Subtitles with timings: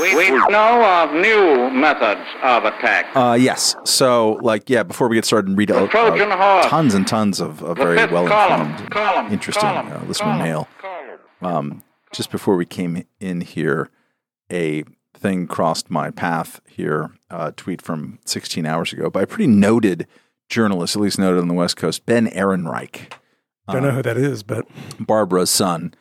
[0.00, 3.06] We, we know of new methods of attack.
[3.14, 3.76] Uh, yes.
[3.84, 4.82] So, like, yeah.
[4.82, 6.66] Before we get started and read The out uh, horse.
[6.66, 10.68] tons and tons of, of very well informed, interesting column, uh, listener column, mail.
[10.80, 11.18] column.
[11.42, 11.82] Um,
[12.12, 13.90] just before we came in here,
[14.50, 14.84] a
[15.14, 17.10] thing crossed my path here.
[17.30, 20.06] A tweet from 16 hours ago by a pretty noted
[20.48, 23.12] journalist, at least noted on the West Coast, Ben Ehrenreich,
[23.68, 24.66] I Don't know who that is, but
[24.98, 25.94] Barbara's son.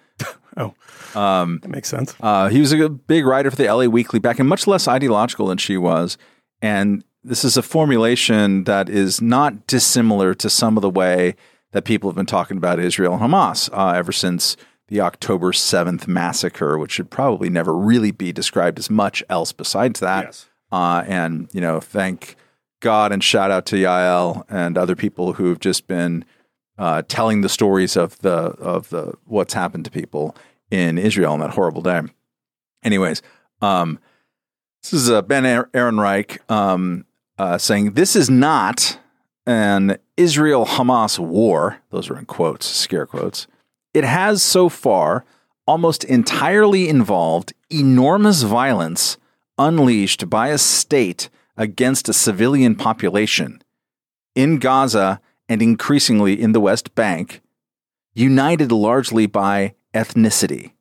[0.59, 0.73] Oh,
[1.19, 2.15] Um, that makes sense.
[2.19, 5.47] Uh, he was a big writer for the LA Weekly back and much less ideological
[5.47, 6.17] than she was.
[6.61, 11.35] And this is a formulation that is not dissimilar to some of the way
[11.71, 16.07] that people have been talking about Israel and Hamas uh, ever since the October 7th
[16.07, 20.25] massacre, which should probably never really be described as much else besides that.
[20.25, 20.49] Yes.
[20.71, 22.35] Uh, and, you know, thank
[22.79, 26.25] God and shout out to Yael and other people who've just been
[26.79, 30.35] uh, telling the stories of the of the what's happened to people
[30.71, 32.01] in Israel on that horrible day.
[32.83, 33.21] Anyways,
[33.61, 33.99] um,
[34.81, 37.05] this is uh, Ben Ehrenreich um,
[37.37, 38.97] uh, saying this is not
[39.45, 41.79] an Israel Hamas war.
[41.89, 43.45] Those are in quotes, scare quotes.
[43.93, 45.25] It has so far
[45.67, 49.17] almost entirely involved enormous violence
[49.57, 53.61] unleashed by a state against a civilian population
[54.33, 55.19] in Gaza
[55.49, 57.41] and increasingly in the West Bank,
[58.13, 60.71] united largely by ethnicity.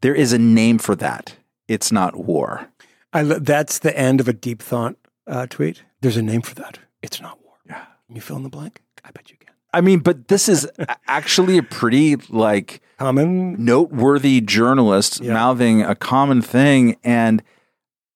[0.00, 1.36] There is a name for that.
[1.68, 2.68] It's not war.
[3.14, 5.82] Lo- that's the end of a deep thought uh, tweet.
[6.00, 6.78] There's a name for that.
[7.02, 7.54] It's not war.
[7.66, 7.84] Yeah.
[8.06, 8.80] Can you fill in the blank?
[9.04, 9.52] I bet you can.
[9.72, 10.66] I mean, but this is
[11.06, 13.62] actually a pretty like Common.
[13.62, 15.34] noteworthy journalist Yeah.
[15.34, 17.42] mouthing a common thing and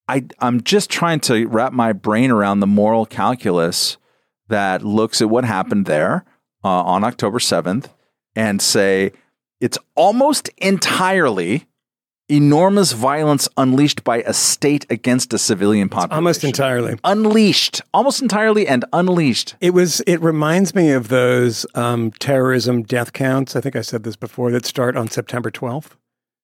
[0.09, 3.99] I I'm just trying to wrap my brain around the moral calculus
[4.53, 6.25] that looks at what happened there
[6.65, 7.87] uh, on October 7th
[8.37, 9.13] and say
[9.61, 11.67] it's almost entirely
[12.29, 16.17] enormous violence unleashed by a state against a civilian population.
[16.17, 16.99] Almost entirely.
[17.05, 19.55] unleashed, almost entirely and unleashed.
[19.61, 20.01] It was.
[20.03, 23.55] It reminds me of those um, terrorism death counts.
[23.55, 24.51] I think I said this before.
[24.51, 25.91] That start on September 12th.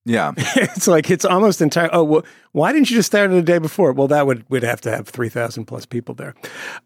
[0.08, 0.32] Yeah.
[0.38, 1.90] it's like it's almost entire.
[1.92, 3.92] Oh, well, why didn't you just start it the day before?
[3.92, 6.34] Well, that would would have to have three thousand plus people there.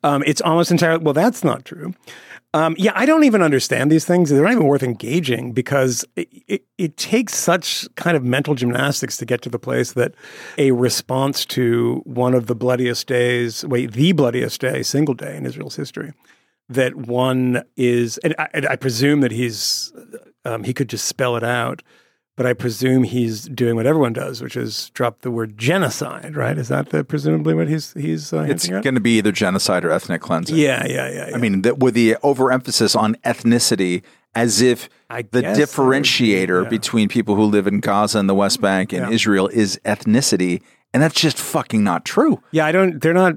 [0.02, 1.04] Um, it's almost entirely.
[1.04, 1.94] Well, that's not true.
[2.54, 4.28] Um, yeah, I don't even understand these things.
[4.28, 9.16] They're not even worth engaging because it, it, it takes such kind of mental gymnastics
[9.18, 10.14] to get to the place that
[10.58, 15.46] a response to one of the bloodiest days, wait, the bloodiest day, single day in
[15.46, 16.12] Israel's history,
[16.68, 19.90] that one is, and I, and I presume that he's,
[20.44, 21.82] um, he could just spell it out,
[22.42, 26.58] but I presume he's doing what everyone does, which is drop the word genocide, right?
[26.58, 29.92] Is that the, presumably what he's he's uh, It's going to be either genocide or
[29.92, 30.56] ethnic cleansing.
[30.56, 31.36] Yeah, yeah, yeah, yeah.
[31.36, 34.02] I mean, that with the overemphasis on ethnicity,
[34.34, 36.68] as if I the guess that would be- differentiator yeah.
[36.68, 39.14] between people who live in Gaza and the West Bank and Yeah.
[39.14, 42.42] Israel is ethnicity, and that's just fucking not true.
[42.50, 43.00] Yeah, I don't.
[43.00, 43.34] They're not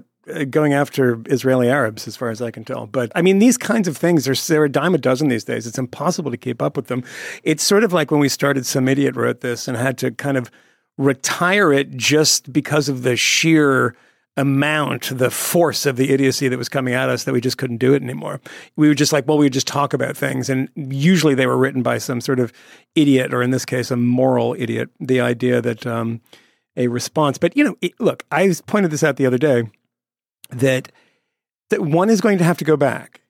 [0.50, 2.88] going after Israeli Arabs, as far as I can tell.
[2.88, 5.68] But I mean, these kinds of things, are a dime a dozen these days.
[5.68, 7.04] It's impossible to keep up with them.
[7.44, 8.66] It's sort of like when we started.
[8.66, 10.50] Some idiot wrote this and had to kind of
[10.98, 13.96] retire it just because of the sheer
[14.38, 17.78] amount, the force of the idiocy that was coming at us that we just couldn't
[17.78, 18.42] do it anymore.
[18.76, 20.50] We were just like, well, we would just talk about things.
[20.50, 22.52] And usually they were written by some sort of
[22.96, 24.90] idiot, or in this case, a moral idiot.
[25.00, 26.22] The idea that um,
[26.76, 29.70] a response, but you know, it, look, I pointed this out the other day
[30.50, 30.92] that
[31.70, 33.22] that one is going to have to go back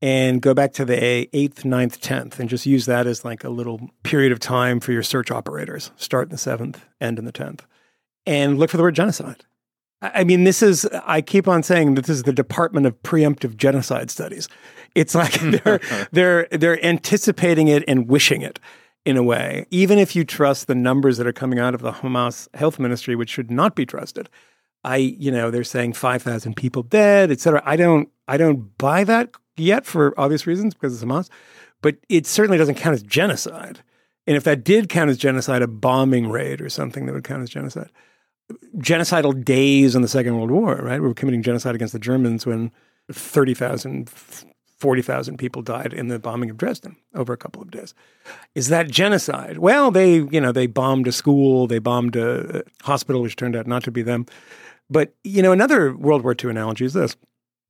[0.00, 3.48] and go back to the eighth, ninth, tenth, and just use that as like a
[3.48, 5.90] little period of time for your search operators.
[5.96, 7.66] Start in the seventh, end in the tenth,
[8.26, 9.44] and look for the word genocide.
[10.00, 13.56] I mean, this is, I keep on saying that this is the Department of Preemptive
[13.56, 14.48] Genocide Studies.
[14.94, 15.80] It's like they're,
[16.12, 18.60] they're, they're anticipating it and wishing it
[19.04, 21.92] in a way, even if you trust the numbers that are coming out of the
[21.92, 24.28] Hamas health ministry, which should not be trusted.
[24.84, 27.62] I, you know, they're saying 5,000 people dead, et cetera.
[27.64, 31.28] I don't, I don't buy that yet for obvious reasons because it's Hamas,
[31.82, 33.80] but it certainly doesn't count as genocide.
[34.26, 37.42] And if that did count as genocide, a bombing raid or something that would count
[37.42, 37.90] as genocide
[38.76, 41.00] genocidal days in the Second World War, right?
[41.00, 42.70] We were committing genocide against the Germans when
[43.12, 44.08] 30,000,
[44.78, 47.94] 40,000 people died in the bombing of Dresden over a couple of days.
[48.54, 49.58] Is that genocide?
[49.58, 53.66] Well, they, you know, they bombed a school, they bombed a hospital, which turned out
[53.66, 54.26] not to be them.
[54.90, 57.14] But, you know, another World War II analogy is this.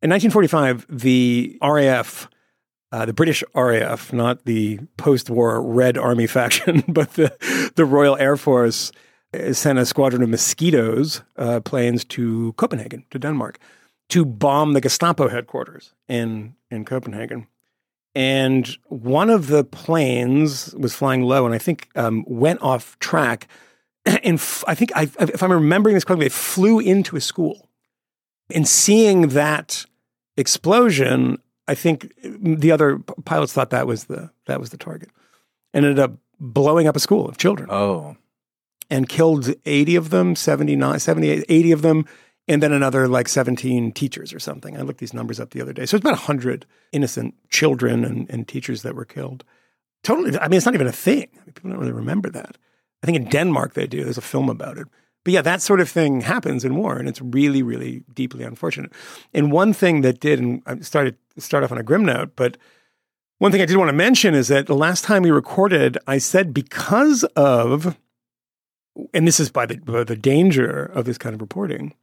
[0.01, 2.29] In 1945, the RAF,
[2.93, 8.37] uh, the British RAF, not the post-war Red Army faction, but the, the Royal Air
[8.37, 8.93] Force,
[9.35, 13.59] uh, sent a squadron of mosquitoes uh, planes to Copenhagen, to Denmark,
[14.09, 17.47] to bomb the Gestapo headquarters in in Copenhagen.
[18.15, 23.49] And one of the planes was flying low, and I think um, went off track
[24.25, 27.69] and f- I think I, if I'm remembering this correctly, they flew into a school,
[28.55, 29.85] and seeing that
[30.37, 35.11] explosion, I think mm, the other pilots thought that was the that was the target,
[35.75, 38.17] and ended up blowing up a school of children Oh,
[38.91, 42.07] and killed 80 of them, 79, 78, 80 of them,
[42.47, 44.77] and then another like 17 teachers or something.
[44.77, 45.85] I looked these numbers up the other day.
[45.85, 49.45] So it's about 100 innocent children and, and teachers that were killed.
[50.03, 50.39] Totally.
[50.39, 51.29] I mean, it's not even a thing.
[51.35, 52.57] I mean, people don't really remember that.
[53.03, 54.05] I think in Denmark they do.
[54.05, 54.87] There's a film about it.
[55.25, 58.93] But yeah, that sort of thing happens in war, and it's really, really deeply unfortunate.
[59.35, 62.57] And one thing that did, and I started start off on a grim note, but
[63.39, 66.19] one thing I did want to mention is that the last time we recorded, I
[66.19, 67.97] said because of,
[69.15, 71.95] and this is by the by the danger of this kind of reporting,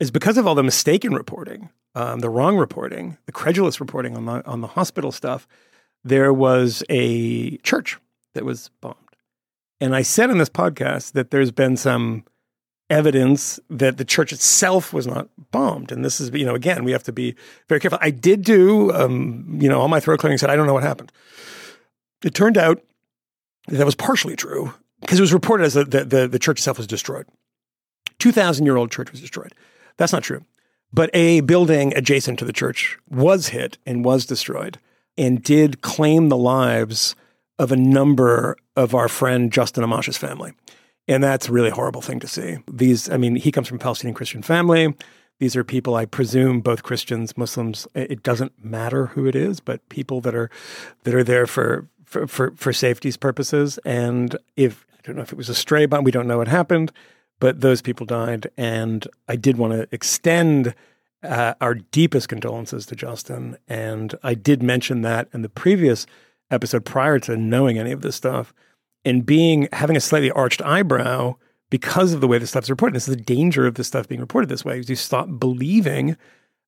[0.00, 4.24] is because of all the mistaken reporting, um, the wrong reporting, the credulous reporting on
[4.26, 5.46] the on the hospital stuff.
[6.04, 7.98] There was a church
[8.34, 9.07] that was bombed,
[9.80, 12.24] and I said in this podcast that there's been some
[12.90, 15.92] evidence that the church itself was not bombed.
[15.92, 17.34] And this is, you know, again, we have to be
[17.68, 17.98] very careful.
[18.00, 20.82] I did do, um, you know, all my throat clearing said, I don't know what
[20.82, 21.12] happened.
[22.24, 22.82] It turned out
[23.68, 26.78] that, that was partially true because it was reported as the, the, the church itself
[26.78, 27.26] was destroyed.
[28.18, 29.54] 2,000 year old church was destroyed.
[29.96, 30.44] That's not true.
[30.92, 34.78] But a building adjacent to the church was hit and was destroyed
[35.18, 37.14] and did claim the lives
[37.58, 40.52] of a number of our friend Justin Amash's family.
[41.08, 42.58] And that's a really horrible thing to see.
[42.70, 44.94] These, I mean, he comes from a Palestinian Christian family.
[45.38, 47.86] These are people, I presume, both Christians, Muslims.
[47.94, 50.50] It doesn't matter who it is, but people that are
[51.04, 53.78] that are there for for for, for safety's purposes.
[53.84, 56.48] And if I don't know if it was a stray bomb, we don't know what
[56.48, 56.92] happened,
[57.38, 58.48] but those people died.
[58.56, 60.74] And I did want to extend
[61.22, 63.56] uh, our deepest condolences to Justin.
[63.68, 66.06] And I did mention that in the previous
[66.50, 68.52] episode prior to knowing any of this stuff
[69.04, 71.34] and being having a slightly arched eyebrow
[71.70, 72.94] because of the way this stuff's reported.
[72.96, 74.78] This is the danger of this stuff being reported this way.
[74.78, 76.16] Is you stop believing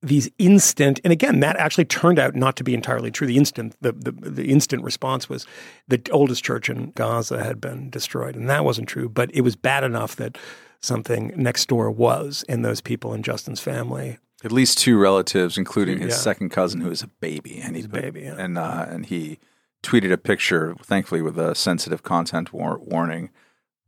[0.02, 3.26] these instant, and again, that actually turned out not to be entirely true.
[3.26, 5.46] The instant, the, the, the instant response was
[5.88, 9.10] the oldest church in Gaza had been destroyed, and that wasn't true.
[9.10, 10.38] But it was bad enough that
[10.80, 15.98] something next door was, and those people in Justin's family at least two relatives, including
[15.98, 16.16] his Yeah.
[16.16, 18.36] second cousin, who is a baby, and he's a baby, yeah.
[18.38, 19.38] and uh, and he
[19.82, 23.30] tweeted a picture, thankfully with a sensitive content war- warning.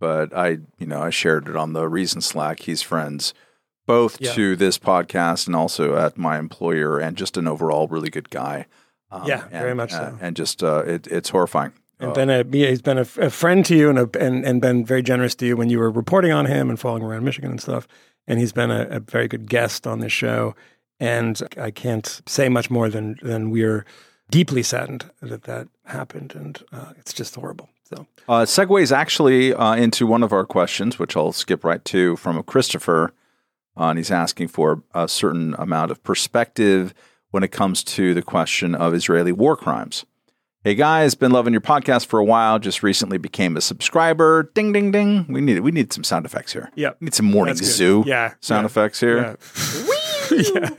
[0.00, 2.60] But I, you know, I shared it on the Reason Slack.
[2.60, 3.34] He's friends
[3.86, 4.32] both Yeah.
[4.32, 8.66] to this podcast and also at my employer, and just an overall really good guy.
[9.10, 10.18] Um, Yeah, and- very much uh, so.
[10.20, 11.72] And just uh, it, it's horrifying.
[12.00, 14.44] and Uh, been a yeah, he's been a, a friend to you and, a, and
[14.44, 17.24] and been very generous to you when you were reporting on him and following around
[17.24, 17.86] Michigan and stuff.
[18.26, 20.54] And he's been a, a very good guest on this show.
[21.00, 23.84] And I can't say much more than than we're
[24.32, 27.68] deeply saddened that that happened, and uh, it's just horrible.
[27.84, 32.16] So Uh, segues actually uh, into one of our questions, which I'll skip right to
[32.16, 33.12] from Christopher.
[33.78, 36.92] Uh, and he's asking for a certain amount of perspective
[37.30, 40.04] when it comes to the question of Israeli war crimes.
[40.64, 42.60] Hey guys, been loving your podcast for a while.
[42.60, 44.44] Just recently became a subscriber.
[44.54, 45.26] Ding, ding, ding.
[45.28, 46.70] We need we need some sound effects here.
[46.76, 46.92] Yeah.
[47.00, 48.04] need some morning zoo.
[48.06, 49.18] Yeah, sound yeah, effects here.
[49.18, 49.34] yeah,
[50.32, 50.70] yeah.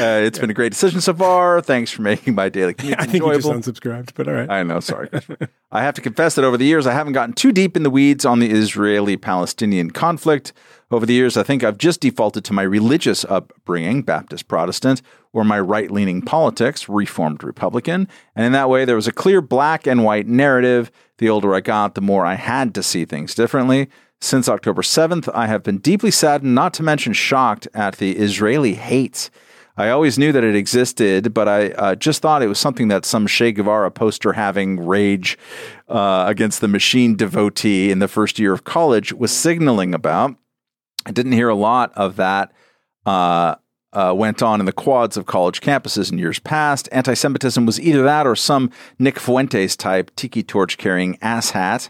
[0.00, 1.60] Uh, it's been a great decision so far.
[1.60, 3.60] Thanks for making my daily commute I think you just enjoyable.
[3.60, 4.50] unsubscribed, but all right.
[4.50, 5.08] I know, sorry.
[5.72, 7.90] I have to confess that over the years, I haven't gotten too deep in the
[7.90, 10.52] weeds on the Israeli Palestinian conflict.
[10.90, 15.02] Over the years, I think I've just defaulted to my religious upbringing, Baptist Protestant,
[15.32, 18.08] or my right leaning politics, Reformed Republican.
[18.34, 20.90] And in that way, there was a clear black and white narrative.
[21.18, 23.88] The older I got, the more I had to see things differently.
[24.22, 28.74] Since October 7th, I have been deeply saddened, not to mention shocked, at the Israeli
[28.74, 29.30] hate.
[29.78, 33.06] I always knew that it existed, but I uh, just thought it was something that
[33.06, 35.38] some Che Guevara poster having rage
[35.88, 40.36] uh, against the machine devotee in the first year of college was signaling about.
[41.06, 42.52] I didn't hear a lot of that
[43.06, 43.54] uh,
[43.94, 46.90] uh, went on in the quads of college campuses in years past.
[46.92, 51.88] Anti Semitism was either that or some Nick Fuentes type tiki torch carrying asshat.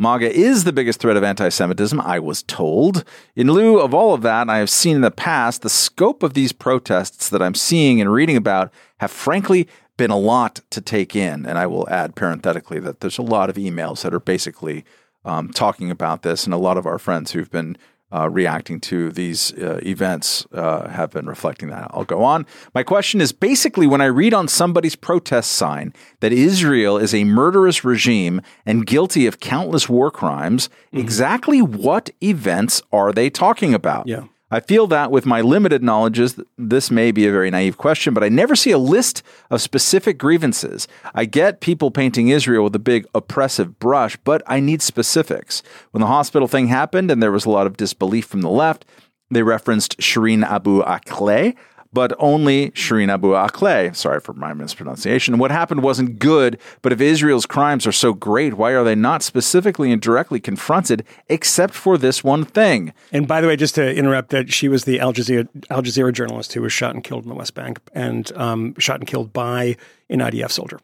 [0.00, 3.04] MAGA is the biggest threat of anti Semitism, I was told.
[3.34, 6.34] In lieu of all of that, I have seen in the past the scope of
[6.34, 11.16] these protests that I'm seeing and reading about have frankly been a lot to take
[11.16, 11.44] in.
[11.44, 14.84] And I will add parenthetically that there's a lot of emails that are basically
[15.24, 17.76] um, talking about this, and a lot of our friends who've been
[18.12, 21.90] uh, reacting to these uh, events uh, have been reflecting that.
[21.92, 22.46] I'll go on.
[22.74, 27.24] My question is basically when I read on somebody's protest sign that Israel is a
[27.24, 34.06] murderous regime and guilty of countless war crimes, exactly what events are they talking about?
[34.06, 34.24] Yeah.
[34.50, 38.24] I feel that with my limited knowledges, this may be a very naive question, but
[38.24, 40.88] I never see a list of specific grievances.
[41.14, 45.62] I get people painting Israel with a big oppressive brush, but I need specifics.
[45.90, 48.86] When the hospital thing happened and there was a lot of disbelief from the left,
[49.30, 51.54] they referenced Shireen Abu Akleh,
[51.92, 53.94] but only Shireen Abu Akleh.
[53.94, 55.38] Sorry for my mispronunciation.
[55.38, 59.22] What happened wasn't good, but if Israel's crimes are so great, why are they not
[59.22, 62.92] specifically and directly confronted except for this one thing?
[63.12, 66.12] And by the way, just to interrupt, that she was the Al Jazeera, Al Jazeera
[66.12, 69.32] journalist who was shot and killed in the West Bank and um, shot and killed
[69.32, 69.76] by
[70.08, 70.80] an IDF soldier.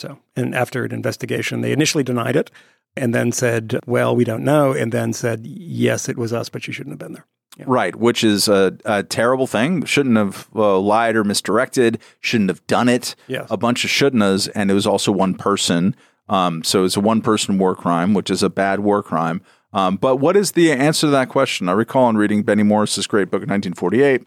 [0.00, 2.50] So, and after an investigation, they initially denied it
[2.96, 4.72] and then said, well, we don't know.
[4.72, 7.26] And then said, yes, it was us, but she shouldn't have been there.
[7.56, 7.64] Yeah.
[7.66, 9.84] Right, which is a, a, terrible thing.
[9.84, 11.98] Shouldn't have uh, lied or misdirected.
[12.20, 13.16] Shouldn't have done it.
[13.26, 13.48] Yes.
[13.50, 14.22] A bunch of shouldn't
[14.54, 15.96] and it was also one person.
[16.28, 19.42] Um, so it's a one person war crime, which is a bad war crime.
[19.72, 21.68] Um, but what is the answer to that question?
[21.68, 24.26] I recall in reading Benny Morris's great book of 1948,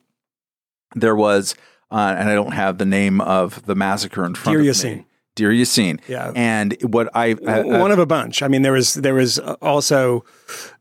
[0.95, 1.55] there was,
[1.91, 4.65] uh, and I don't have the name of the massacre in front of
[4.99, 5.05] me.
[5.35, 5.99] Deir Yassin.
[6.07, 6.31] Yeah.
[6.35, 8.41] And what I uh, one of a bunch.
[8.43, 10.25] I mean, there was there was also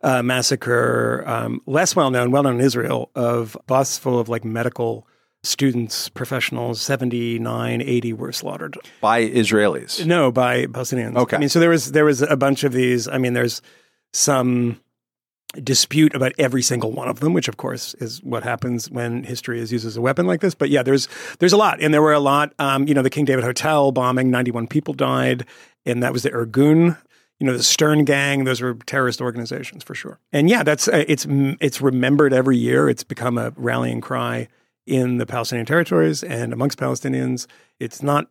[0.01, 4.45] a massacre, um, less well known, well known in Israel, of bus full of like
[4.45, 5.07] medical
[5.43, 6.81] students, professionals.
[6.81, 10.05] 79, 80 were slaughtered by Israelis.
[10.07, 11.17] No, by Palestinians.
[11.17, 11.37] Okay.
[11.37, 13.09] I mean, so there was there was a bunch of these.
[13.09, 13.63] I mean, there's
[14.13, 14.81] some
[15.63, 19.61] dispute about every single one of them, which of course is what happens when history
[19.61, 20.55] is used as a weapon like this.
[20.55, 22.53] But yeah, there's there's a lot, and there were a lot.
[22.59, 25.47] Um, you know, the King David Hotel bombing, 91 people died,
[25.85, 26.99] and that was the Irgun.
[27.39, 30.19] You know, the Stern Gang; those were terrorist organizations for sure.
[30.33, 32.89] And yeah, that's uh, it's it's remembered every year.
[32.89, 34.49] It's become a rallying cry
[34.87, 37.47] in the Palestinian territories and amongst Palestinians.
[37.79, 38.29] It's not.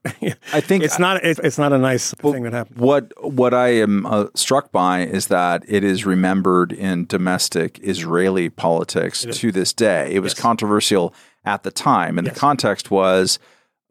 [0.54, 1.24] I think it's not.
[1.24, 2.78] It's, it's not a nice thing that happened.
[2.78, 8.50] What what I am uh, struck by is that it is remembered in domestic Israeli
[8.50, 10.14] politics to this day.
[10.14, 10.42] It was yes.
[10.42, 12.34] controversial at the time, and yes.
[12.34, 13.40] the context was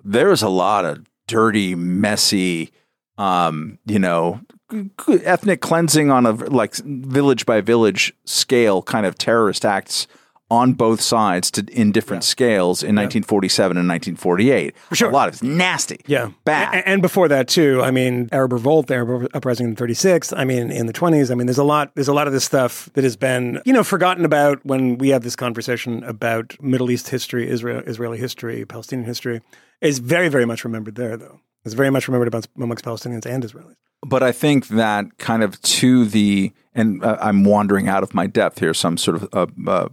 [0.03, 2.73] there was a lot of dirty, messy,
[3.19, 4.41] um, you know,
[5.25, 10.07] ethnic cleansing on a like village by village scale kind of terrorist acts
[10.51, 12.29] on both sides to in different yeah.
[12.29, 13.03] scales in yeah.
[13.03, 14.77] 1947 and 1948.
[14.77, 15.11] For sure.
[15.11, 16.01] A lot of it's nasty.
[16.07, 16.31] Yeah.
[16.45, 16.75] Bad.
[16.75, 20.71] And, and, before that too, I mean, Arab revolt, Arab uprising in 36, I mean,
[20.71, 23.05] in the 20s, I mean, there's a lot there's a lot of this stuff that
[23.05, 27.49] has been, you know, forgotten about when we have this conversation about Middle East history,
[27.49, 29.41] Israel Israeli history, Palestinian history.
[29.81, 31.41] Is very very much remembered there though.
[31.65, 33.75] It's very much remembered about, amongst Palestinians and Israelis.
[34.07, 38.27] But I think that kind of to the, and uh, I'm wandering out of my
[38.27, 39.89] depth here, some sort of uh, uh,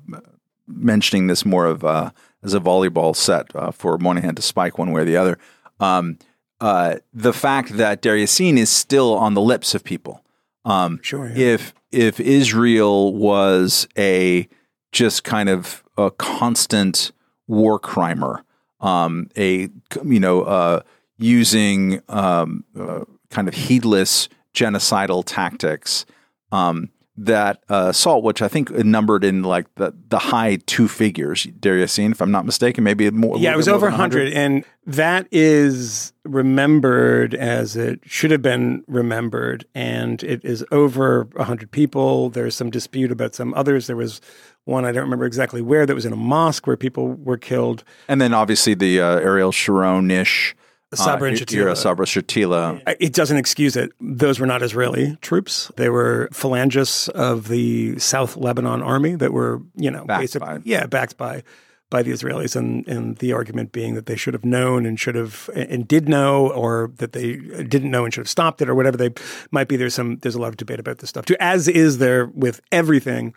[0.68, 2.12] mentioning this more of uh,
[2.44, 5.38] as a volleyball set uh, for Moynihan to spike one way or the other.
[5.80, 6.18] Um,
[6.60, 10.24] uh, the fact that Yassin is still on the lips of people.
[10.66, 11.30] Um, sure.
[11.30, 11.54] Yeah.
[11.54, 14.48] If if Israel was a
[14.92, 17.12] just kind of a constant
[17.48, 18.44] war crimer,
[18.82, 19.70] um, a
[20.04, 20.82] you know uh,
[21.18, 26.06] using um, uh, kind of heedless genocidal tactics,
[26.52, 31.46] um, that uh, salt, which I think numbered in like the, the high two figures,
[31.46, 33.38] Yassin, if I'm not mistaken, maybe more.
[33.38, 34.26] Yeah, it was over 100.
[34.26, 34.34] 100.
[34.34, 39.66] And that is remembered as it should have been remembered.
[39.74, 42.30] And it is over 100 people.
[42.30, 43.88] There's some dispute about some others.
[43.88, 44.22] There was
[44.66, 47.84] one, I don't remember exactly where, that was in a mosque where people were killed.
[48.08, 50.56] And then obviously the uh, Ariel Sharon ish
[50.94, 51.76] Uh, Sabra and Shatila.
[51.76, 52.96] Sabra Shatila.
[53.00, 53.92] It doesn't excuse it.
[54.00, 55.70] Those were not Israeli troops.
[55.76, 60.62] They were phalangists of the South Lebanon army that were, you know, backed basically, by.
[60.64, 61.44] yeah, backed by
[61.90, 65.16] by the Israelis, and and the argument being that they should have known and should
[65.16, 68.76] have and did know, or that they didn't know and should have stopped it, or
[68.76, 69.10] whatever they
[69.52, 69.76] might be.
[69.76, 72.62] There's some there's a lot of debate about this stuff too, as is there with
[72.72, 73.34] everything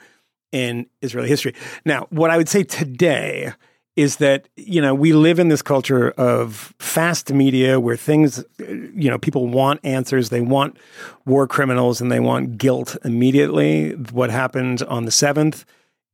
[0.52, 1.54] in Israeli history.
[1.85, 3.52] Now, what I would say today
[4.00, 9.11] is that you know we live in this culture of fast media where things you
[9.11, 10.30] know people want answers.
[10.30, 10.78] They want
[11.26, 13.92] war criminals and they want guilt immediately.
[13.92, 15.64] What happened on the 7th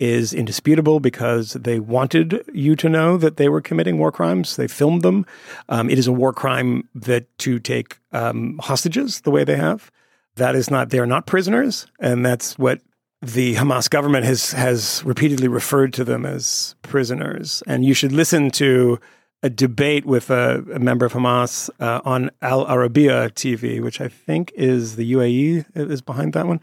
[0.00, 4.56] is indisputable because they wanted you to know that they were committing war crimes.
[4.56, 5.24] They filmed them.
[5.68, 9.92] Um, it is a war crime that to take um, hostages the way they have.
[10.34, 12.80] That is not they're not prisoners and that's what
[13.22, 18.50] the Hamas government has has repeatedly referred to them as prisoners, and you should listen
[18.52, 18.98] to
[19.42, 24.08] a debate with a, a member of Hamas uh, on Al Arabiya TV, which I
[24.08, 26.60] think is the UAE is behind that one,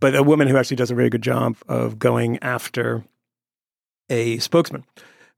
[0.00, 3.04] but a woman who actually does a very good job of going after
[4.10, 4.84] a spokesman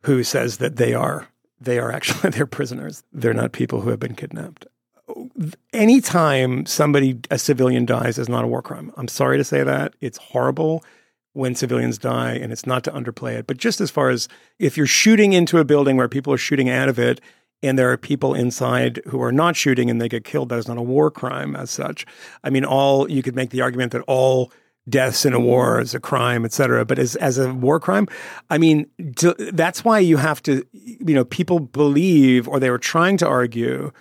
[0.03, 1.29] who says that they are
[1.61, 3.05] they are actually they're prisoners.
[3.13, 4.67] They're not people who have been kidnapped
[5.73, 8.93] anytime somebody, a civilian dies, is not a war crime.
[8.97, 9.95] I'm sorry to say that.
[10.01, 10.83] It's horrible.
[11.39, 13.47] when civilians die, and it's not to underplay it.
[13.47, 14.27] But just as far as
[14.59, 17.21] if you're shooting into a building where people are shooting out of it,
[17.63, 20.67] and there are people inside who are not shooting and they get killed, that is
[20.67, 22.07] not a war crime as such.
[22.43, 24.53] I mean, all you could make the argument that all
[24.89, 26.85] deaths in a war is a crime, et cetera.
[26.85, 28.09] But as as a war crime,
[28.51, 32.79] I mean, to, that's why you have to, you know, people believe or they were
[32.79, 33.93] trying to argue,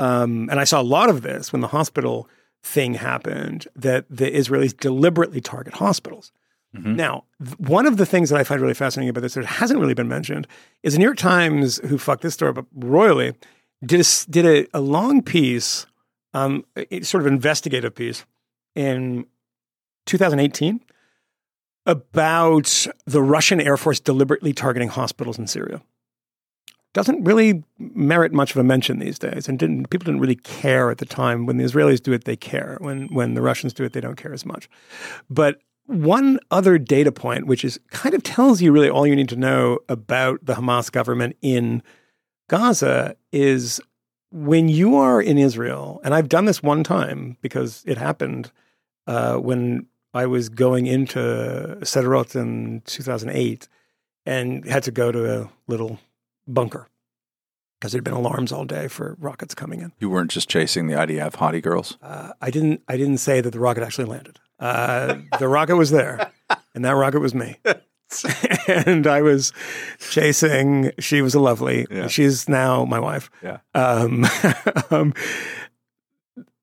[0.00, 2.26] um, and I saw a lot of this when the hospital
[2.62, 6.32] thing happened that the Israelis deliberately target hospitals.
[6.74, 6.96] Mm-hmm.
[6.96, 9.78] Now, th- one of the things that I find really fascinating about this that hasn't
[9.78, 10.46] really been mentioned
[10.82, 13.34] is the New York Times, who fucked this story up royally,
[13.84, 15.86] did a, did a, a long piece,
[16.32, 18.24] um, a, sort of investigative piece
[18.74, 19.26] in
[20.06, 20.80] 2018
[21.84, 25.82] about the Russian Air Force deliberately targeting hospitals in Syria.
[26.92, 30.90] Doesn't really merit much of a mention these days, and didn't people didn't really care
[30.90, 31.46] at the time.
[31.46, 32.78] When the Israelis do it, they care.
[32.80, 34.68] When when the Russians do it, they don't care as much.
[35.28, 39.28] But one other data point, which is kind of tells you really all you need
[39.28, 41.82] to know about the Hamas government in
[42.48, 43.80] Gaza, is
[44.32, 48.52] when you are in Israel, and I've done this one time because it happened
[49.06, 51.18] uh, when I was going into
[51.82, 53.68] Sderot in 2008
[54.26, 55.98] and had to go to a little
[56.46, 56.88] bunker
[57.80, 59.92] because there'd been alarms all day for rockets coming in.
[59.98, 61.96] You weren't just chasing the IDF hottie girls.
[62.02, 62.82] Uh, I didn't.
[62.88, 64.38] I didn't say that the rocket actually landed.
[64.58, 66.30] Uh, the rocket was there,
[66.74, 67.56] and that rocket was me.
[68.68, 69.52] and I was
[70.10, 70.92] chasing.
[70.98, 71.86] She was a lovely.
[71.90, 72.08] Yeah.
[72.08, 73.30] She's now my wife.
[73.42, 73.58] Yeah.
[73.74, 74.26] Um,
[74.90, 75.14] um,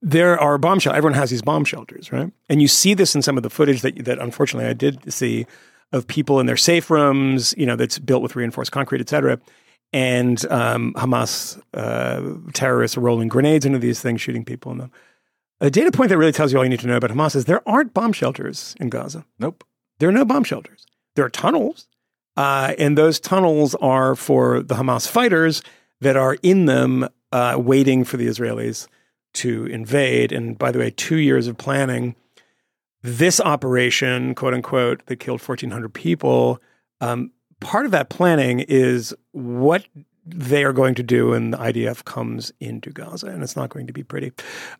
[0.01, 0.97] there are bomb shelters.
[0.97, 2.31] Everyone has these bomb shelters, right?
[2.49, 5.47] And you see this in some of the footage that that unfortunately I did see
[5.91, 7.55] of people in their safe rooms.
[7.57, 9.39] You know, that's built with reinforced concrete, et cetera.
[9.93, 14.91] And um, Hamas uh, terrorists are rolling grenades into these things, shooting people in them.
[15.59, 17.45] A data point that really tells you all you need to know about Hamas is
[17.45, 19.25] there aren't bomb shelters in Gaza.
[19.39, 19.63] Nope.
[19.99, 20.85] There are no bomb shelters.
[21.15, 21.87] There are tunnels,
[22.35, 25.63] uh, and those tunnels are for the Hamas fighters
[26.01, 28.87] that are in them uh, waiting for the Israelis
[29.33, 30.31] to invade.
[30.31, 32.15] And by the way, two years of planning.
[33.01, 36.59] This operation, quote unquote, that killed 1,400 people,
[36.99, 39.85] um, part of that planning is what
[40.25, 43.87] they are going to do when the IDF comes into Gaza, and it's not going
[43.87, 44.31] to be pretty.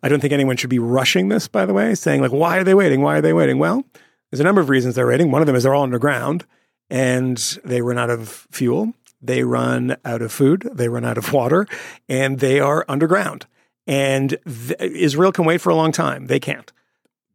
[0.02, 2.64] I don't think anyone should be rushing this, by the way, saying, like, why are
[2.64, 3.00] they waiting?
[3.00, 3.58] Why are they waiting?
[3.58, 3.84] Well,
[4.30, 5.30] there's a number of reasons they're waiting.
[5.30, 6.44] One of them is they're all underground
[6.90, 11.32] and they run out of fuel, they run out of food, they run out of
[11.32, 11.66] water,
[12.08, 13.46] and they are underground.
[13.86, 16.26] And th- Israel can wait for a long time.
[16.26, 16.72] They can't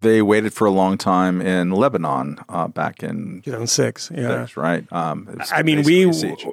[0.03, 4.11] they waited for a long time in Lebanon uh, back in 2006.
[4.13, 4.85] Yeah, that's right.
[4.91, 6.05] Um, I mean, we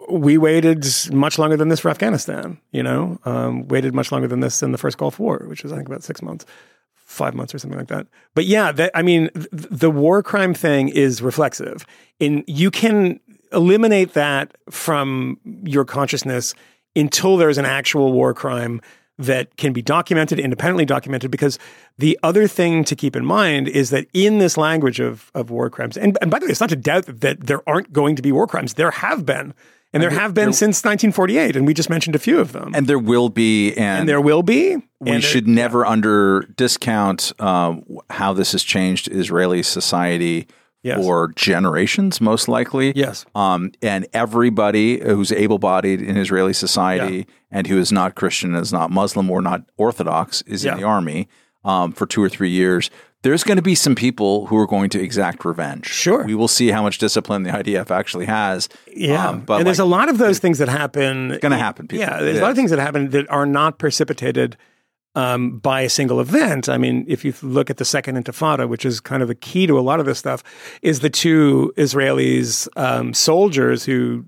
[0.09, 2.59] we waited much longer than this for Afghanistan.
[2.73, 5.73] You know, um, waited much longer than this in the first Gulf War, which was
[5.73, 6.47] I think about six months,
[6.95, 8.07] five months or something like that.
[8.35, 11.85] But yeah, that, I mean, th- the war crime thing is reflexive,
[12.21, 13.21] and you can
[13.53, 16.55] eliminate that from your consciousness
[16.97, 18.81] until there's an actual war crime
[19.21, 21.59] that can be documented, independently documented, because
[21.99, 25.71] the other thing to keep in mind is that in this language of, of war
[25.71, 28.23] crimes, and, and by the way, it's not to doubt that there aren't going to
[28.23, 28.75] be war crimes.
[28.75, 29.55] There have been.
[29.93, 32.53] And, and there have been there, since 1948, and we just mentioned a few of
[32.53, 32.73] them.
[32.77, 34.77] And there will be, and, and there will be.
[35.01, 35.91] We should there, never yeah.
[35.91, 40.47] under discount um, how this has changed Israeli society
[40.83, 40.99] yes.
[40.99, 42.93] for generations, most likely.
[42.95, 43.27] Yes.
[43.35, 47.25] Um, and everybody who's able bodied in Israeli society yeah.
[47.51, 50.73] and who is not Christian, is not Muslim, or not Orthodox is yeah.
[50.73, 51.29] in the army
[51.65, 52.91] um, for two or three years.
[53.23, 55.87] There's going to be some people who are going to exact revenge.
[55.87, 56.25] Sure.
[56.25, 58.71] We will see how much discipline the IDF actually has.
[58.95, 59.29] Yeah.
[59.29, 61.33] Um, but and like, there's a lot of those things that happen.
[61.33, 61.87] It's going to happen.
[61.87, 62.07] People.
[62.07, 62.19] Yeah.
[62.21, 62.53] There's it a lot is.
[62.53, 64.57] of things that happen that are not precipitated–
[65.15, 66.69] um, by a single event.
[66.69, 69.67] I mean, if you look at the Second Intifada, which is kind of the key
[69.67, 70.43] to a lot of this stuff,
[70.83, 74.25] is the two Israelis um, soldiers who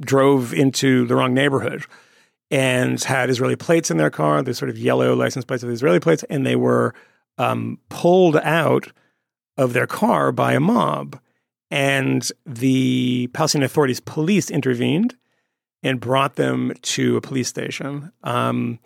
[0.00, 1.84] drove into the wrong neighborhood
[2.50, 6.00] and had Israeli plates in their car, the sort of yellow license plates of Israeli
[6.00, 6.94] plates, and they were
[7.38, 8.92] um, pulled out
[9.56, 11.18] of their car by a mob.
[11.70, 15.16] And the Palestinian authorities, police intervened
[15.82, 18.12] and brought them to a police station.
[18.22, 18.78] Um,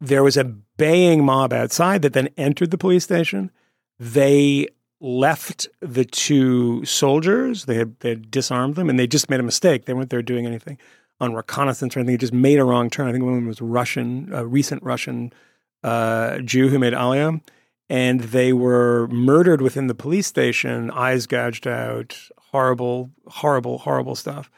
[0.00, 3.50] there was a baying mob outside that then entered the police station.
[3.98, 4.68] They
[5.00, 7.64] left the two soldiers.
[7.64, 9.84] They had, they had disarmed them, and they just made a mistake.
[9.84, 10.78] They weren't there doing anything
[11.20, 12.14] on reconnaissance or anything.
[12.14, 13.08] They just made a wrong turn.
[13.08, 15.32] I think one of them was Russian, a recent Russian
[15.82, 17.40] uh, Jew who made Aliyah,
[17.88, 22.18] and they were murdered within the police station, eyes gouged out,
[22.50, 24.50] horrible, horrible, horrible stuff.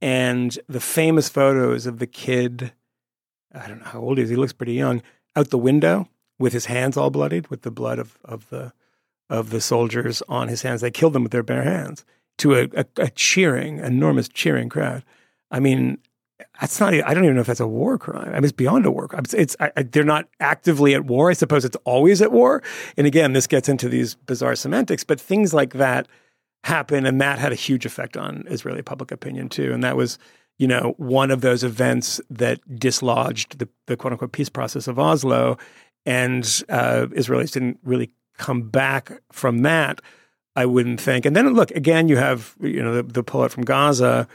[0.00, 2.72] And the famous photos of the kid
[3.54, 4.30] I don't know how old he is.
[4.30, 5.02] He looks pretty young.
[5.36, 8.72] Out the window with his hands all bloodied with the blood of, of the
[9.30, 10.80] of the soldiers on his hands.
[10.80, 12.04] They killed them with their bare hands
[12.38, 15.04] to a, a, a cheering, enormous cheering crowd.
[15.50, 15.98] I mean,
[16.60, 16.92] that's not.
[16.92, 18.28] I don't even know if that's a war crime.
[18.28, 19.22] I mean, it's beyond a war crime.
[19.24, 21.30] It's, it's I, they're not actively at war.
[21.30, 22.62] I suppose it's always at war.
[22.96, 25.04] And again, this gets into these bizarre semantics.
[25.04, 26.08] But things like that
[26.64, 29.72] happen, and that had a huge effect on Israeli public opinion too.
[29.72, 30.18] And that was,
[30.58, 34.98] you know, one of those events that dislodged the, the quote unquote peace process of
[34.98, 35.58] Oslo,
[36.06, 40.00] and uh, Israelis didn't really come back from that.
[40.56, 41.26] I wouldn't think.
[41.26, 44.28] And then look again, you have you know the, the pullout from Gaza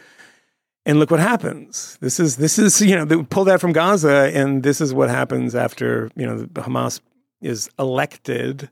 [0.86, 1.98] and look what happens.
[2.02, 5.10] This is this is you know they pulled out from Gaza, and this is what
[5.10, 7.00] happens after you know Hamas
[7.42, 8.70] is elected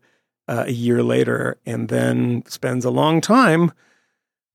[0.47, 3.71] uh, a year later, and then spends a long time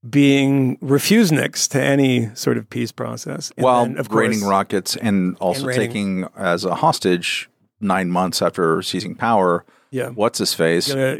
[0.08, 3.52] being refuseniks to any sort of peace process.
[3.56, 7.48] And While then, of course, raining rockets and also and taking as a hostage
[7.80, 10.08] nine months after seizing power yeah.
[10.08, 10.88] What's his face?
[10.88, 11.16] Yeah,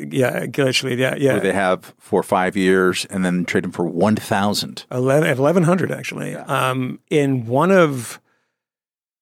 [0.99, 1.35] Yeah, yeah.
[1.35, 4.87] Who they have for five years and then trade him for 1,000.
[5.37, 6.33] 1,100, actually.
[6.33, 6.45] Yeah.
[6.45, 8.18] Um, in one of,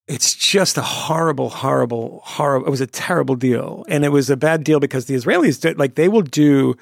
[0.06, 3.84] it's just a horrible, horrible, horrible, it was a terrible deal.
[3.88, 6.76] And it was a bad deal because the Israelis did, like, they will do,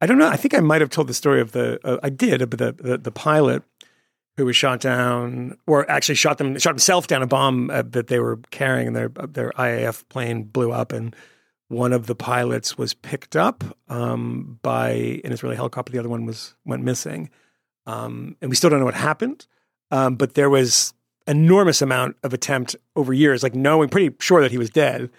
[0.00, 2.10] I don't know, I think I might have told the story of the, uh, I
[2.10, 3.62] did, but the, the, the pilot
[4.36, 8.08] who was shot down, or actually shot them, shot himself down a bomb uh, that
[8.08, 11.16] they were carrying, and their their IAF plane blew up, and
[11.68, 15.92] one of the pilots was picked up um, by an Israeli helicopter.
[15.92, 17.30] The other one was went missing,
[17.86, 19.46] um, and we still don't know what happened.
[19.90, 20.92] Um, but there was
[21.26, 25.10] enormous amount of attempt over years, like knowing pretty sure that he was dead,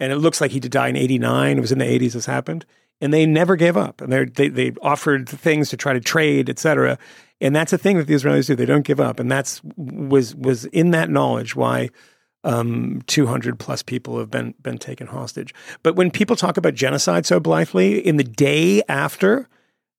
[0.00, 1.58] and it looks like he did die in '89.
[1.58, 2.64] It was in the '80s this happened,
[3.02, 6.96] and they never gave up, and they they offered things to try to trade, etc.
[7.40, 10.34] And that's a thing that the Israelis do; they don't give up, and that's was
[10.36, 11.90] was in that knowledge why
[12.44, 15.52] um, 200 plus people have been been taken hostage.
[15.82, 19.48] But when people talk about genocide so blithely, in the day after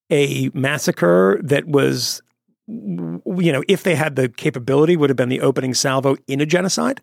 [0.09, 2.21] a massacre that was,
[2.67, 6.45] you know, if they had the capability, would have been the opening salvo in a
[6.45, 7.01] genocide.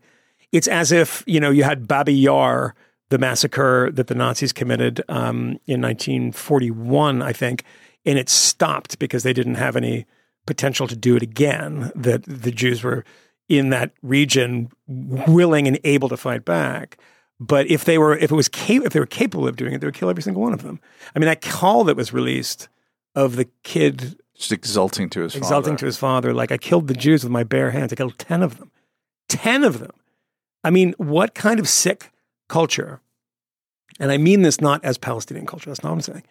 [0.50, 2.74] It's as if you know you had Babi Yar,
[3.10, 7.64] the massacre that the Nazis committed um, in 1941, I think,
[8.06, 10.06] and it stopped because they didn't have any
[10.46, 11.92] potential to do it again.
[11.94, 13.04] That the Jews were
[13.48, 16.96] in that region willing and able to fight back.
[17.40, 19.80] But if they were, if it was, cap- if they were capable of doing it,
[19.80, 20.78] they would kill every single one of them.
[21.14, 22.68] I mean, that call that was released
[23.14, 25.78] of the kid just exulting to his exulting father.
[25.78, 27.92] to his father, like I killed the Jews with my bare hands.
[27.92, 28.70] I killed ten of them,
[29.28, 29.92] ten of them.
[30.62, 32.12] I mean, what kind of sick
[32.50, 33.00] culture?
[33.98, 35.70] And I mean this not as Palestinian culture.
[35.70, 36.24] That's not what I'm saying.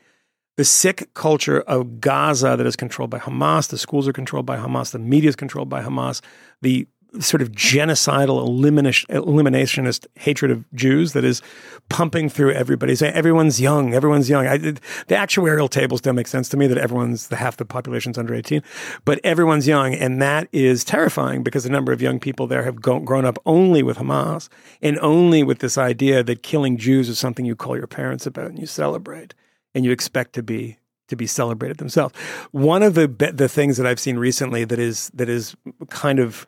[0.57, 3.69] The sick culture of Gaza that is controlled by Hamas.
[3.69, 4.91] The schools are controlled by Hamas.
[4.91, 6.21] The media is controlled by Hamas.
[6.61, 6.87] The
[7.19, 11.41] sort of genocidal eliminationist hatred of Jews that is
[11.89, 12.95] pumping through everybody.
[12.95, 14.45] Saying everyone's young, everyone's young.
[14.45, 18.17] I, the actuarial tables don't make sense to me that everyone's the half the population's
[18.17, 18.61] under eighteen,
[19.05, 22.81] but everyone's young, and that is terrifying because the number of young people there have
[22.81, 24.49] go, grown up only with Hamas
[24.81, 28.47] and only with this idea that killing Jews is something you call your parents about
[28.47, 29.33] and you celebrate
[29.73, 32.13] and you expect to be to be celebrated themselves.
[32.51, 35.55] One of the the things that I've seen recently that is that is
[35.89, 36.45] kind of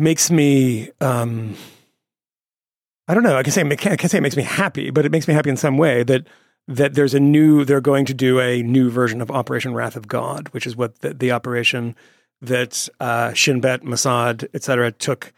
[0.00, 1.54] makes me um,
[3.10, 3.36] I don't know.
[3.36, 5.50] I can say I can say it makes me happy, but it makes me happy
[5.50, 6.28] in some way that
[6.68, 10.06] that there's a new they're going to do a new version of Operation Wrath of
[10.06, 11.96] God, which is what the, the operation
[12.40, 14.92] that uh, Shin Bet, Mossad, etc.
[14.92, 15.32] took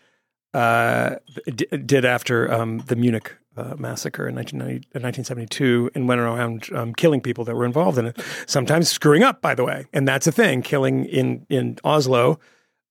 [0.52, 1.14] uh,
[1.46, 7.22] d- did after um, the Munich uh, massacre in 1972 and went around um, killing
[7.22, 8.20] people that were involved in it.
[8.46, 10.60] Sometimes screwing up, by the way, and that's a thing.
[10.60, 12.38] Killing in in Oslo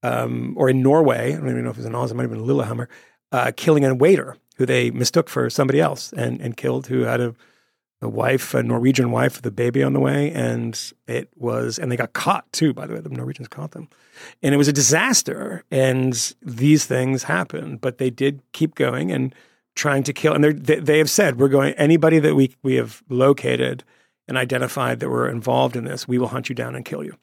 [0.03, 2.23] um, or in Norway, I don't even know if it was in Oslo, it might
[2.23, 2.89] have been Lillehammer,
[3.31, 7.21] uh, killing a waiter who they mistook for somebody else and, and killed, who had
[7.21, 7.35] a,
[8.01, 10.31] a wife, a Norwegian wife with a baby on the way.
[10.31, 13.89] And it was, and they got caught too, by the way, the Norwegians caught them.
[14.43, 15.63] And it was a disaster.
[15.71, 19.33] And these things happened, but they did keep going and
[19.75, 20.33] trying to kill.
[20.33, 23.83] And they, they have said, we're going, anybody that we, we have located
[24.27, 27.15] and identified that were involved in this, we will hunt you down and kill you.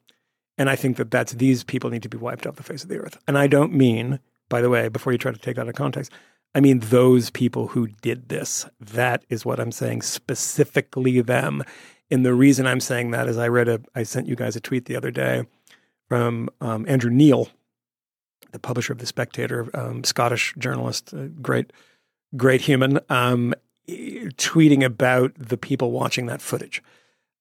[0.59, 2.88] And I think that that's these people need to be wiped off the face of
[2.88, 3.16] the earth.
[3.27, 4.18] And I don't mean,
[4.49, 6.12] by the way, before you try to take that out of context,
[6.55, 8.66] I mean those people who did this.
[8.81, 11.62] That is what I'm saying, specifically them.
[12.11, 14.61] And the reason I'm saying that is I read a, I sent you guys a
[14.61, 15.44] tweet the other day
[16.09, 17.49] from um, Andrew Neil,
[18.51, 21.73] the publisher of The Spectator, um, Scottish journalist, great,
[22.37, 23.55] great human, um,
[23.88, 26.83] tweeting about the people watching that footage.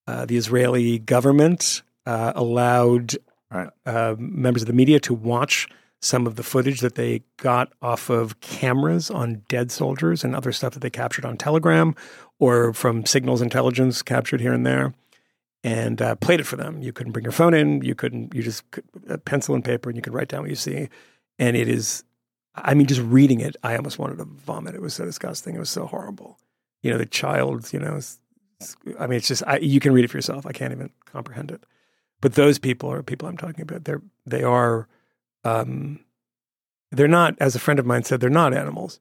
[0.06, 3.16] Uh, the Israeli government uh, allowed
[3.52, 3.70] right.
[3.86, 5.68] uh, members of the media to watch
[6.02, 10.52] some of the footage that they got off of cameras on dead soldiers and other
[10.52, 11.96] stuff that they captured on Telegram
[12.40, 14.94] or from signals intelligence captured here and there
[15.64, 16.82] and uh, played it for them.
[16.82, 17.82] You couldn't bring your phone in.
[17.82, 18.64] You couldn't, you just
[19.10, 20.88] a pencil and paper and you could write down what you see.
[21.40, 22.04] And it is,
[22.56, 24.76] I mean, just reading it, I almost wanted to vomit.
[24.76, 25.56] It was so disgusting.
[25.56, 26.40] It was so horrible.
[26.84, 28.00] You know, the child, you know,
[29.00, 30.46] I mean, it's just, I, you can read it for yourself.
[30.46, 31.64] I can't even comprehend it.
[32.22, 33.86] But those people are people I'm talking about.
[33.86, 34.88] They're, they are,
[35.44, 36.00] um,
[36.92, 39.00] they're not, as a friend of mine said, they're not animals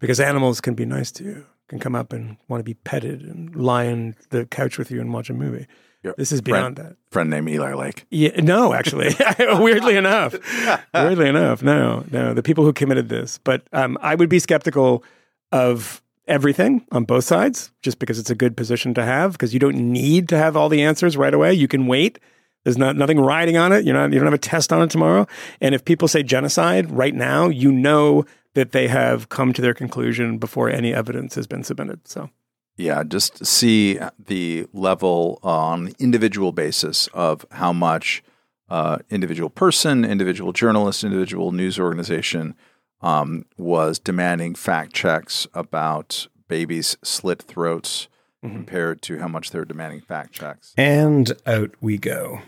[0.00, 3.22] because animals can be nice to you, can come up and want to be petted
[3.22, 5.66] and lie on the couch with you and watch a movie.
[6.02, 6.96] Your this is beyond friend, that.
[7.10, 8.06] Friend named Eli Lake.
[8.10, 10.34] Yeah, no, actually, weirdly enough,
[10.94, 13.38] weirdly enough, no, no, the people who committed this.
[13.38, 15.04] But um, I would be skeptical
[15.52, 19.32] of everything on both sides, just because it's a good position to have.
[19.32, 21.52] Because you don't need to have all the answers right away.
[21.52, 22.18] You can wait
[22.64, 23.84] there's not nothing riding on it.
[23.84, 25.26] You're not, you don't have a test on it tomorrow.
[25.60, 29.74] And if people say genocide right now, you know that they have come to their
[29.74, 32.06] conclusion before any evidence has been submitted.
[32.06, 32.30] So,
[32.76, 38.22] yeah, just see the level on individual basis of how much
[38.68, 42.54] uh, individual person, individual journalist, individual news organization
[43.00, 48.08] um, was demanding fact checks about babies' slit throats
[48.44, 48.54] mm-hmm.
[48.54, 50.74] compared to how much they're demanding fact checks.
[50.76, 52.42] And out we go.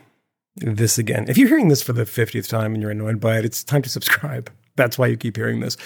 [0.57, 1.27] This again.
[1.29, 3.83] If you're hearing this for the 50th time and you're annoyed by it, it's time
[3.83, 4.51] to subscribe.
[4.77, 5.77] That's why you keep hearing this.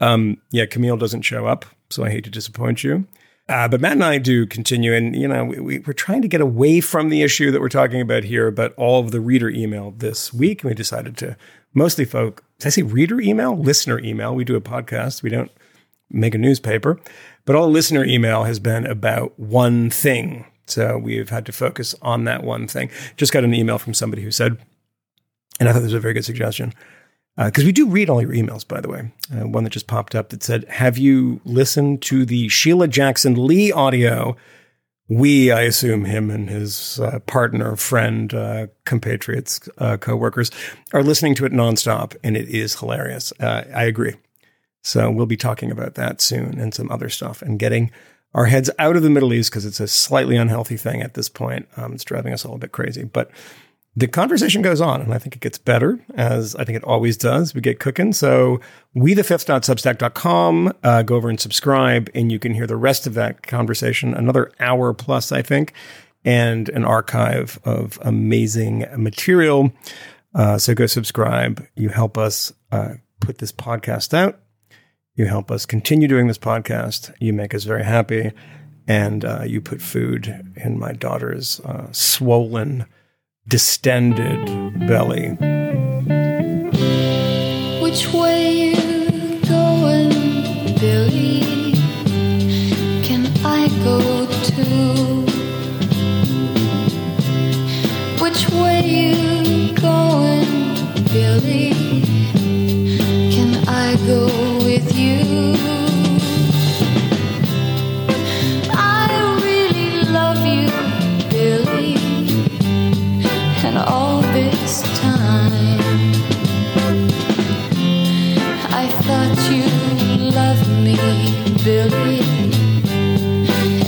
[0.00, 3.06] Um, yeah, Camille doesn't show up, so I hate to disappoint you.
[3.48, 6.42] Uh, but Matt and I do continue, and you know we, are trying to get
[6.42, 9.92] away from the issue that we're talking about here, but all of the reader email
[9.96, 11.36] this week, and we decided to
[11.72, 12.04] mostly.
[12.04, 13.56] Did I say reader email?
[13.56, 14.34] Listener email.
[14.34, 15.22] We do a podcast.
[15.22, 15.50] We don't
[16.10, 16.98] make a newspaper.
[17.44, 20.46] But all listener email has been about one thing.
[20.66, 22.90] So we've had to focus on that one thing.
[23.16, 24.58] Just got an email from somebody who said,
[25.58, 26.74] and I thought this was a very good suggestion,
[27.36, 29.12] because uh, we do read all your emails, by the way.
[29.32, 33.46] Uh, one that just popped up that said, Have you listened to the Sheila Jackson
[33.46, 34.36] Lee audio?
[35.08, 40.50] We, I assume him and his uh, partner, friend, uh, compatriots, uh, co workers,
[40.92, 43.32] are listening to it nonstop, and it is hilarious.
[43.40, 44.16] Uh, I agree.
[44.82, 47.90] So we'll be talking about that soon and some other stuff and getting
[48.34, 51.28] our heads out of the Middle East because it's a slightly unhealthy thing at this
[51.28, 51.68] point.
[51.76, 53.30] Um, it's driving us all a bit crazy, but
[53.96, 57.16] the conversation goes on and I think it gets better as I think it always
[57.16, 57.54] does.
[57.54, 58.12] We get cooking.
[58.12, 58.60] So
[58.94, 63.14] we the fifth.substack.com, uh, go over and subscribe and you can hear the rest of
[63.14, 65.72] that conversation, another hour plus, I think,
[66.24, 69.72] and an archive of amazing material.
[70.34, 71.66] Uh, so go subscribe.
[71.74, 74.38] You help us uh, put this podcast out
[75.18, 77.12] you help us continue doing this podcast.
[77.18, 78.30] You make us very happy.
[78.86, 82.86] And uh, you put food in my daughter's uh, swollen,
[83.48, 84.46] distended
[84.86, 85.30] belly.
[87.82, 90.10] Which way you going,
[90.78, 91.72] Billy?
[93.02, 95.07] Can I go too?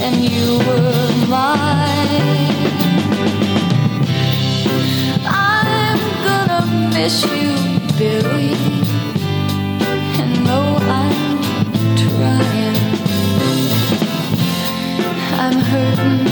[0.05, 2.55] And you were mine.
[5.25, 6.61] I'm gonna
[6.93, 7.57] miss you,
[7.97, 8.53] Billy,
[10.19, 11.41] and no, I'm
[11.97, 12.77] trying.
[15.39, 16.30] I'm hurting.